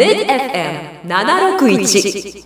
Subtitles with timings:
[0.00, 2.42] MidFM761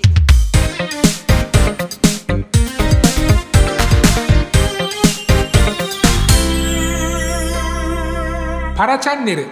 [8.76, 9.46] パラチャンネル。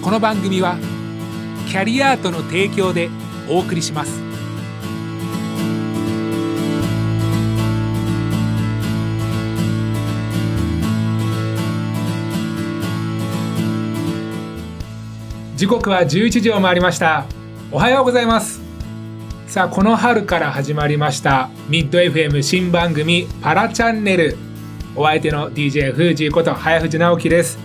[0.00, 0.78] この番組は
[1.68, 3.10] キャリアートの提供で
[3.50, 4.27] お送りします。
[15.58, 17.26] 時刻は11時を回りました。
[17.72, 18.60] おはようございます。
[19.48, 24.36] さあこの春から始まりましたミッド FM 新番組パラチャンネル。
[24.94, 27.58] お相手の DJ フージーこと早藤直樹です。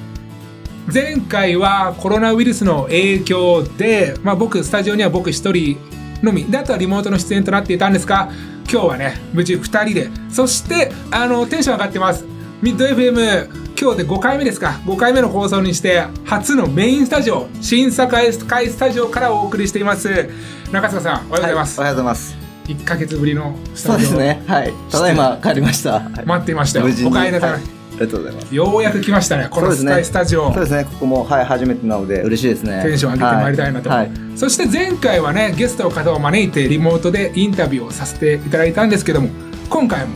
[0.92, 5.78] 前回はコロナウイルスの影響で、まあ、僕スタジオには僕一人
[6.24, 8.32] のみであとはリモートの出演となっていたんですが
[8.72, 12.26] 今日はね無事2人でそしてあのテンション上がってます。
[12.60, 14.80] ミッド FM 今日で5回目ですか。
[14.86, 20.30] 5回目の放送にして初のメインスタジオ審査会スタジオからお送りしています。
[20.72, 22.36] 中塚さんおはようございます、はい、おはようございます。
[22.66, 24.10] 1か月ぶりのスタジオ。
[24.10, 24.44] そうですね。
[24.48, 24.74] はい。
[24.90, 26.00] ただいま帰りました。
[26.26, 26.86] 待っていましたよ。
[26.86, 27.62] お帰りなさい、はい。
[27.62, 28.56] ありがとうございます。
[28.56, 30.54] ようやく来ましたね、このスカイスタジオ。
[30.54, 32.82] そうですね、ここも、はい、初めてなので、嬉しいですね。
[32.84, 33.90] テンション上げてまいりたいなと。
[33.90, 39.30] はい、そして前回はね、ゲストの方を招いて、リモートでインタビューをさせていただいたんですけども、
[39.70, 40.16] 今回も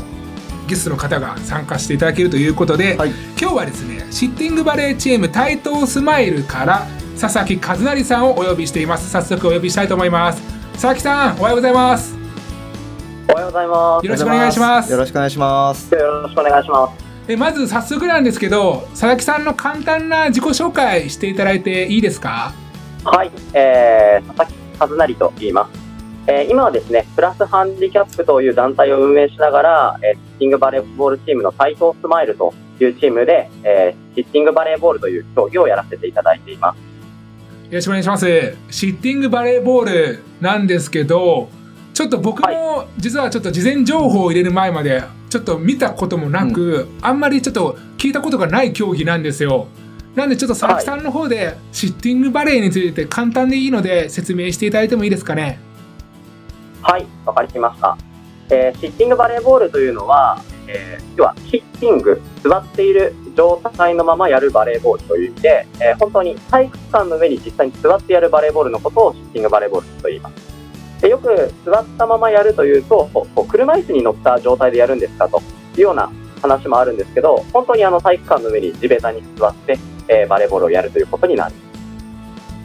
[0.68, 6.86] ゲストの方が参加していただけるということで、はい、今日はですね、シッティングバレーチーム台東スマイルから
[7.20, 9.10] 佐々木和成さんをお呼びしています。
[9.10, 10.42] 早速お呼びしたいと思います。
[10.74, 12.16] 佐々木さん、おはようございます。
[13.30, 14.06] おはようございます。
[14.06, 14.92] よろしくお願いします。
[14.92, 15.94] よろしくお願いします。
[15.94, 17.08] よろしくお願いします。
[17.30, 22.54] えまず早速なんですけど佐々木さんの簡単な自己紹介していただいていいですか？
[23.04, 25.78] はい、えー、佐々木和成と言います、
[26.30, 36.78] えー、今はですねプラスハンディキャップという団体を運営しながら、えー、シッティングバレーボールチームの台東スマイルというチームで、えー、シッティングバレーボールという競技をやらせていただいています。
[36.78, 36.84] よ
[37.72, 38.26] ろしくお願いします。
[38.70, 41.50] シッティングバレーボールなんですけど
[41.94, 49.68] ちょっと僕も実はちょっと事前情報を入れる前までちょっと見たこともなく、うん、あんまりちょっと聞いたことがない競技なんですよ。
[50.16, 55.60] なんでちょっと佐々木さんの方でシッティングバレーについて簡単でいいので説明していただいてもいいですかね？
[56.82, 57.98] はい、わかりました。
[58.50, 70.58] えー、シッティングバレーボールというのは、えー、要はシッティング、座っている状態のままやるバレーボールという意味で、えー、本当に体育館の上に実際に座ってやるバレーボールのことをシッティングバレーボールと言います。
[71.02, 75.42] でよく座ったままやるというと、こう車椅子に乗った状態でやるんですかと
[75.76, 76.12] いうような
[76.42, 79.78] 話もあるんですけど、本当にあの体育館の上に地べたに座って、
[80.08, 81.56] えー、バレーボールをやるということになる。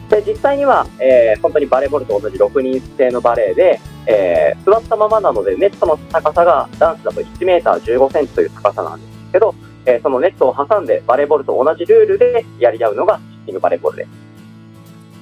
[0.09, 9.55] で、実際には、えー、本当にバレーボールと同じ6人制のバレーで、えー、座ったままなので、ネットの高さが男子だと1メーター15センチという高さなんですけど、
[9.85, 14.03] えー、そのネットを挟んでバレーボールと同じルールでやり合うのがシッティングバレーボールで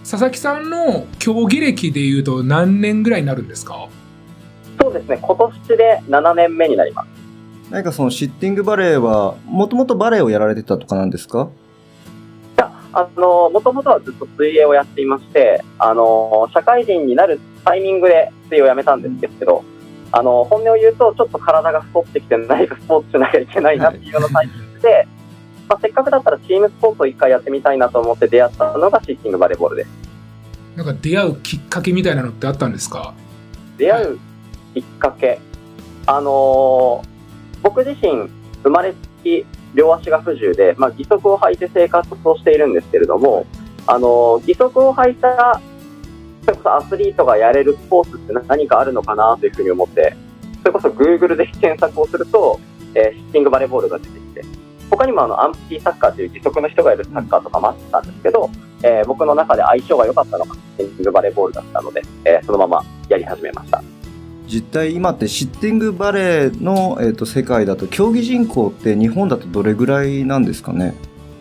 [0.03, 0.11] す。
[0.11, 3.87] 佐々木さんの競技歴でいうと何年ぐらいになるんですか？
[4.81, 7.07] そうですね、今年で7年目になります。
[7.69, 11.49] 何かそのシッティングバレーは、もともとバレーをやられてたとかなんですか？
[12.93, 19.63] あの、もともとはずっと水泳をやっていまして、あの、社会人になるタイミングで水泳をやめたんですけど、
[20.11, 25.07] あの、本音を言うと、ちょっと体が太ってきて何かスポーツしなきゃいけないなっていうようなタイミングで、
[25.69, 29.89] まあ、せっかくだったらチームスポーツを一回やってみたいなと思って出会ったのがシッティングバレーボールです。
[30.75, 33.13] なんか出会うきっかけみたいなのってあったんですか？
[33.77, 34.19] 出会う
[34.73, 35.39] きっかけ、
[36.07, 37.07] あのー、
[37.61, 38.29] 僕自身
[38.63, 43.45] 生まれつき両足が不自由で、まあ、義足を履いて生活をしているんですけれども、
[43.87, 45.70] あのー、義足を履いたそ
[46.51, 50.15] れこそアスリートがやれるスポーツって何かあるのかなというふうに思って
[50.59, 52.59] それこそ Google で検索をすると、
[52.93, 54.45] えー、シッティングバレーボールが出てきて
[54.89, 58.49] 他にもあのアンプティサッカーという義足の人がいるサッカーとかもあったんですけど、
[58.83, 63.81] えー、僕の中で相性が良かったのがシッティングバレーボールだったので、えー、そのままやり始めました。
[64.47, 70.93] 実態今ってシッティングバレーの、えーと、世界だと競技人口って日本だとどれぐらいなんですかね？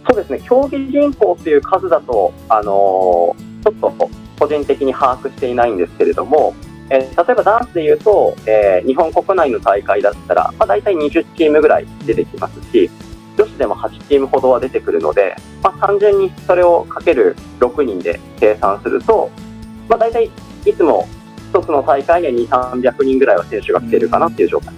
[0.09, 0.41] そうですね。
[0.48, 4.10] 競技人口っていう数だと、あのー、ちょっと
[4.41, 6.54] 個人的に把握していないんですけれども、
[6.89, 12.91] えー、例えばダンスでいうと、えー、日本国内の大会だったら、まあ、大体20チームぐらい出てきますし
[13.37, 19.31] 女子でも8チームほどは出てくるので、まあ、単純にそれをかける6人で計算すると、
[19.89, 20.31] まあ、大体
[20.65, 21.07] いつも
[21.53, 24.75] 1つの大会には2、300人ぐらいは選手が来ているかなっていう状態。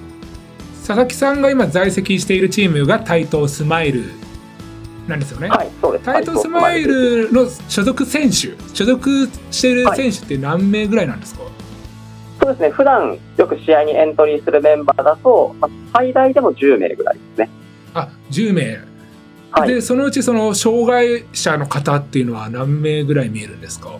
[0.78, 4.21] 佐々木さんが今在籍しているチームが台東スマイル。
[5.08, 5.48] なんですよね。
[5.48, 6.06] はい、そうです。
[6.06, 11.52] 台東スマイルの所属選手、所属している選手って何名ぐらいなんですか、はい、
[12.40, 17.50] そうですね、普段よく試合にエントリーするメンバーだと、まあ、最大でも10名ぐらいですね。
[17.94, 18.80] あ10名
[19.50, 19.68] はい。
[19.68, 23.98] で、そのうちその障害者の方っていうのは何名ぐらい見えるんですか？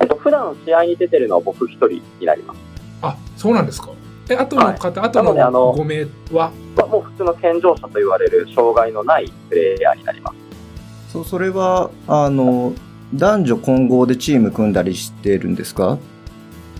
[0.00, 2.58] えっと、普段試合に出てるのは僕一人になります。
[3.00, 3.90] あ、そうなんですか。
[4.28, 6.06] え、あとの方、あとのなのであの5名
[6.36, 6.50] は？
[6.76, 11.12] まあ、もう普通の健常者と言われる障害のないプレイヤーになります。
[11.12, 12.72] そうそれはあの
[13.14, 15.98] 男女混合でチーム組んだりしてるんですか？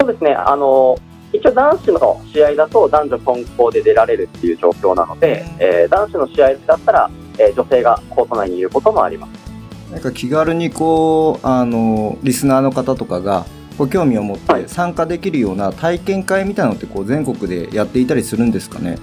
[0.01, 0.99] そうですね、あの、
[1.33, 9.93] 一応男子の試合だと男女混合で出られるっていう状況なので、えー男子の試合だったら、えー女性がコート内にいることもあります。
[9.93, 13.47] なんか気軽にこうあのリスナーの方とかが
[13.77, 18.99] ご興味を持って参加できるような体験会みたいなのってこう全国でやっていたりするんですかね？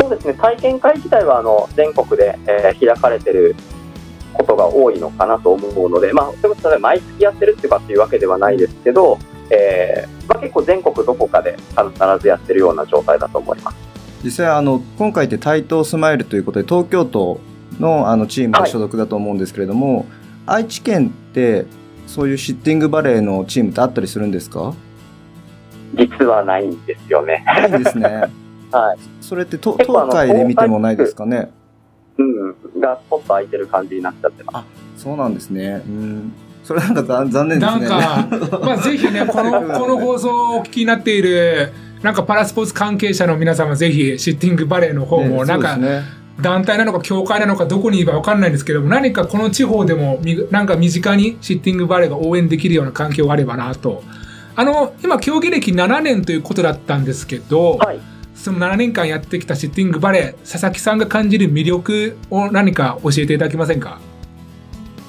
[0.00, 3.56] そうですね、体験会自体はあの全国で、えー開かれてる
[4.32, 9.18] ことが多いのかなと思うので、まあ、それこそ毎月やってるっていうかっていうわけではないですけど、
[9.50, 11.82] えーまあ、結構全国どこかで必
[12.20, 13.76] ずやってるような状態だと思います。
[14.22, 17.40] 実際あの今回って台東スマイルということで東京都
[17.80, 20.06] のあのチームが所属だと思うんですけれども、
[20.46, 21.66] 愛知県って
[22.08, 24.74] そういうシッティングバレーのチームってあったりするんですか？
[25.94, 27.42] 実はないんですよね。
[27.46, 28.24] ないんですね
[28.72, 28.98] はい。
[29.20, 29.78] それって東
[30.10, 31.50] 海で見てもないですかね？
[32.18, 32.80] うん。
[32.80, 34.64] が、ポッと空いてる感じになっちゃってま
[34.96, 35.02] す。
[35.04, 36.32] そうなんですねうん
[36.64, 41.70] それなんか残残念ですなんねか、 まあ、ぜひね、この、この放送をお聞きになっている、
[42.02, 46.02] なんかパラスポーツ関係者の皆様、ぜひ、シッティングバレーの方も、ねなんかね
[46.40, 54.02] 団体なのか協会なのかどこにいるか分かんないんですけども何かこの地方でもみなんか身近にシッティングバレーが応援できるような環境があればなと
[54.54, 58.00] あの今競技歴7年ということだったんですけど、はい。
[58.34, 64.00] その7年間やってきたシッティングバレー佐々木さんが感じる魅力を何か教えていただけませんか？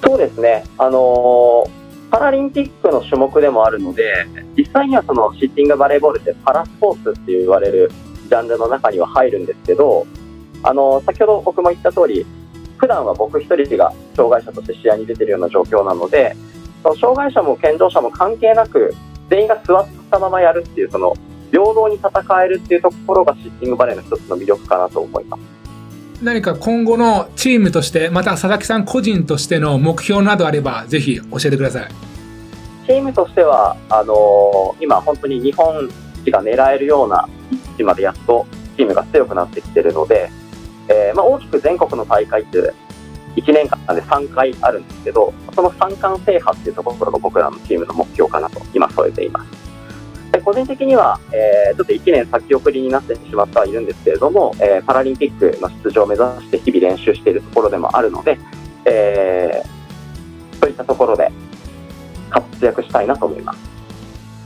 [0.02, 0.64] そうですね。
[0.78, 1.80] あのー
[2.10, 4.26] パラリンピックの種目でもあるので、
[4.56, 7.92] 実際にはそのシッティングバレーボールってパラスポーツって言われる
[8.28, 10.08] ジャンルの中には入るんですけど、
[10.62, 12.26] あのー先ほど僕も言った通り、
[12.78, 16.36] 普段は僕一人が障害者として試合に出てるような状況なので、
[16.82, 18.94] その障害者も健常者も関係なく、
[19.28, 21.14] 全員が座ったままやるっていう、その、
[21.50, 25.40] 平等に戦えるっていうところがシッティングバレーの一つの魅力かなと思います。
[26.22, 31.88] 何か今後のチームとしてまた佐々木さん個人としての目標などあればぜひ教えてください
[32.86, 35.88] チームとしては、あのー今本当に日本
[36.22, 38.46] 一が狙えるような位置までやっと
[38.76, 40.30] チームが強くなってきてるので、
[40.88, 42.72] えーまあ、大きく全国の大会って
[43.36, 49.50] 1年間で3回あるんですけど、その3冠制覇っていうところが僕らのチームの目標かなと今添えています。
[50.32, 58.38] で個人的には、えーちょっと1年先送りになってしまってはいるんですけれども、えーパラリンピックの出場を目指して日々練習しているところでもあるので、
[58.84, 59.62] え
[60.60, 61.30] そういったところで
[62.30, 63.69] 活躍したいなと思います。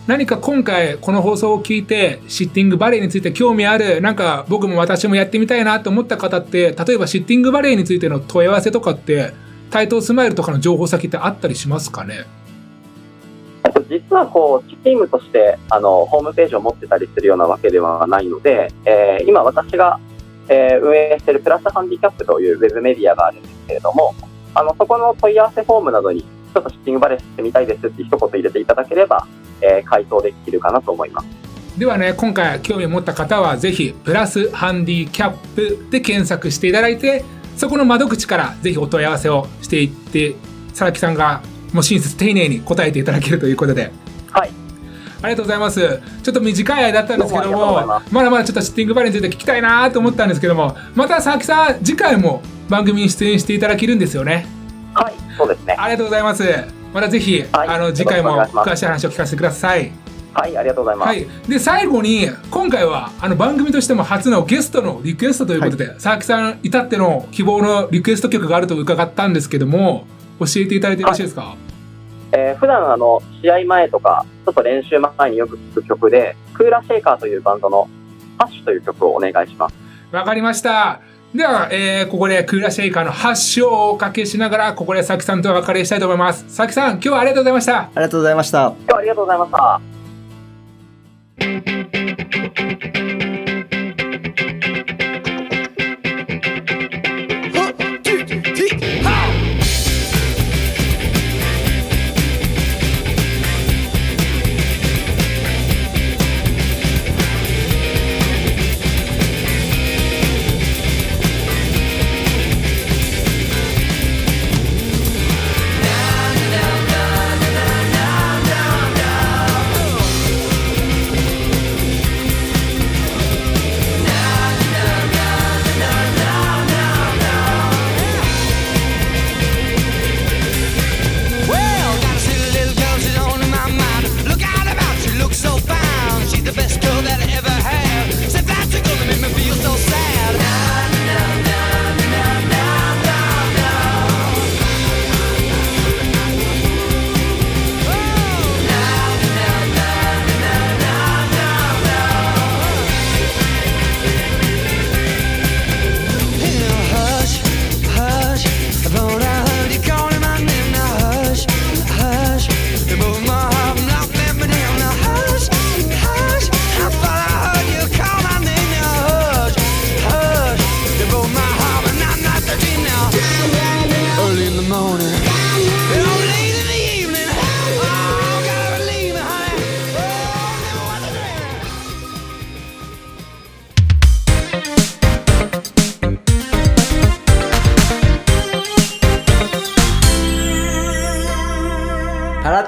[0.07, 9.33] 何か今回この放送を聞いてシッティングバレーについて興味あるなんか僕も私もやってみたいなと思った方って例えばシッティングバレーについての問い合わせとかって
[9.71, 12.27] 台東スマイルとかの情報先ってあったりしますかね？
[13.73, 19.99] と実はこうチームとしてあのホームページを持ってたりするようなわけではないので、えー今私が、
[20.49, 24.15] えー運営しているプラスハンディキャップというウェブメディアがあるんですけれども
[24.55, 29.27] あのそこの問い合わせフォームなどにちょっとシッティングバレーしてみたいですって一言入れていただければ、
[29.61, 31.27] えー回答できるかなと思います。
[31.79, 37.25] ではね今回興味を持った方はぜひプラスハンディキャップで検索していただいて
[37.57, 40.37] そこの窓口からぜひお問い合わせをしていって
[40.69, 41.43] 佐々木さんが
[41.73, 43.91] もう親切丁寧に答えていただけるということで
[44.31, 44.51] はい、
[45.23, 46.01] ありがとうございます。
[46.23, 54.47] ちょっと短い間だったんですけどもま、まだまだちょっとシッティングバレーについて聞きたいなと思ったんですけども、また佐々木さん、次回も番組に出演していただけるんですよね。
[54.95, 55.77] はい、そうですね。
[55.79, 56.45] ありがとうございます。
[56.93, 59.91] またぜひ、はいあの次回も詳しい話を聞かせてください。
[60.33, 61.09] はい、ありがとうございます。
[61.09, 61.27] はい。
[61.49, 70.07] で、最後に、今回はあの番組としても初のゲストのリクエストということで、佐々木さん至っての希望のリクエスト曲があると伺ったんですけども、
[70.41, 71.57] 教えていただいてよろしいですか、
[72.33, 77.89] えー普段あの試合前とかちょっと練習前によく聴く曲でクーラーシェイカーというバンドの
[78.39, 79.75] 「ハッシュという曲をお願いします。
[80.11, 81.01] わかりました。
[81.35, 86.45] では、えーここでクーラーシェイカーの発祥をおかけしながら、ここで佐々木さんとお別れしたいと思います。
[86.45, 87.79] 佐々木さん、今日はありがとうございました。
[87.81, 88.67] ありがとうございました。
[88.69, 89.81] 今日はありがとうございました。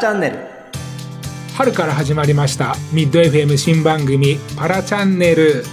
[0.06, 0.38] チャンネル。
[1.56, 5.64] 春から始まりましたミッド FM 新番組パラチャンネル。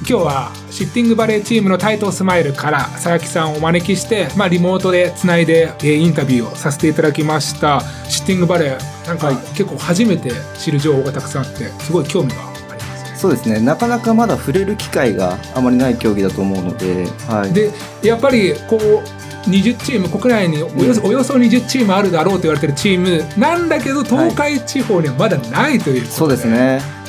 [0.00, 7.82] 今日はシッティングバレーチームのタイトスマイルから佐々木さんをお招きして、まあ、リモートでつないでえーインタビューをさせていただきました。
[8.08, 9.36] シッティングバレーなんかはい。
[9.56, 13.16] 結構初めて知る情報がたくさんあってすごい興味がありますね。
[13.16, 13.60] そうですね。
[13.60, 17.70] なかなかまだ触れる機会があまりない競技だと思うので、はい、で
[18.02, 27.02] やっぱりこう20チーム国内におよそ,、およそ20チームあるだろうと言われてるチームなんだけど東海地方にはまだないということそうですね。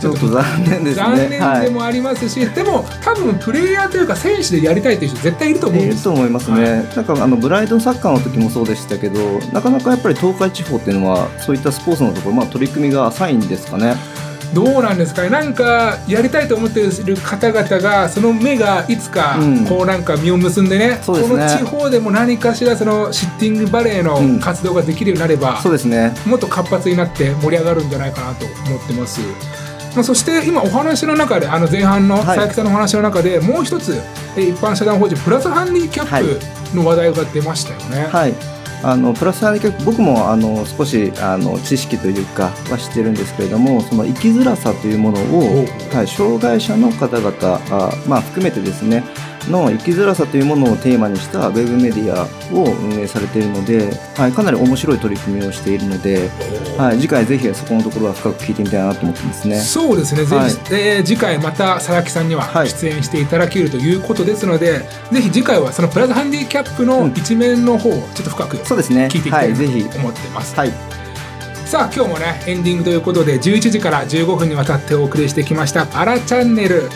[0.00, 1.02] ちょっと残念ですね。
[1.02, 5.94] 残念でもありますし、でも多分プレイヤーというか選手でやりたいという人絶対いると思うんです。
[5.94, 13.96] いると思いますね、なんかあのブラインドサッカーの時もそうでしたけどなかなかやっぱり東海地方っていうのはそういったスポーツのところ、まあ、取り組みが浅いんですかね
[14.54, 15.28] どうなんですかね？
[15.28, 19.66] なんかやりたいと思っている方々がその目がいつかうん。
[19.66, 21.36] こうなんか実を結んでね,、そうですね。
[21.36, 24.38] この地方でも何かしらそのシッティングバレーうん。
[24.38, 26.14] の活動ができるようになれば、そうですね。
[26.26, 29.20] もっと活発になって盛り上がるんじゃないかなと思ってます。
[29.94, 32.24] まあ、そして今お話の中であの前半のはい。
[32.26, 34.00] 佐々木さんのお話の中でもう一つ
[34.36, 38.08] えー一般社団法人プラスハンディキャップの話題が出ましたよね。
[38.10, 38.34] はい
[38.82, 49.02] あのプラスハンディキャップ僕もあの少しあの知識というかは知ってるんですけれどもその生きづらさというものを、はい、障害者の方々あ、まあ、含めてですね
[49.48, 52.24] の生きづらさというものをテーマにしたウェブメディア
[52.54, 56.28] を運営されているので、はい、かなり面白い取り組みをしているので、
[56.76, 59.60] はい、次回ぜひそこのところは深く聞いてみたいなと思ってますね。
[59.60, 69.08] そうですね、はいぜひ、えー次回また佐々木さんにははい出演していただけるということですので、ぜひ次回はそのプラスハンディキャップのうん一面の方をちょっと深くそうですね。
[69.10, 69.82] 聞いていきたはいとぜひ。
[69.96, 70.54] 思ってます。
[70.54, 70.98] はい。
[71.68, 76.88] さあ今日もねエンディングということで11時から15分にわたってお送りしてきました「パラチャンネル」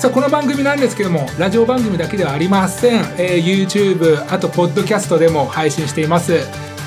[0.00, 6.40] さあこの番組なんですけどもラジオ番組だけではありません、えー YouTube あとポッドキャストでも配信しています。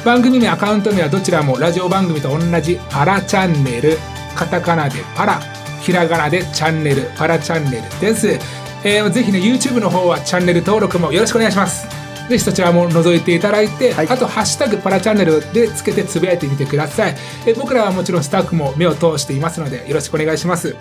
[0.04, 4.00] 番組名アカウント名はどちらもラジオ番組と同じ「パラチャンネル」
[4.34, 5.40] カタカナで「パラ」
[5.80, 8.40] ひらがなで「チャンネル」「パラチャンネル」です、
[8.84, 11.88] えーぜひね YouTube の方はチャンネル登録もよろしくお願いします。
[12.28, 14.08] ぜひそちらも覗いていただいて、はい。
[14.10, 17.16] あと「ハッシュタグパラチャンネル」でつけてつぶやいてみてください。
[17.46, 20.76] え僕らはもちろんスタッフも目を通していますのでよろしくお願いします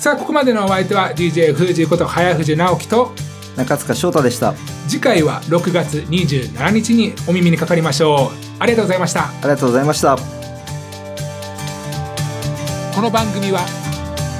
[0.00, 3.12] さあここまでのお相手は DJ 藤井こと早藤直樹と
[3.54, 4.48] 中塚翔太でした。
[4.50, 4.54] あ
[4.88, 10.16] 次回は6月27日にお耳にかかりましょうありがとうございましたりがとうございました。
[12.94, 13.60] この番組は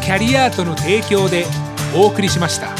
[0.02, 1.44] キャリアートの提供で
[1.94, 2.79] お送りしました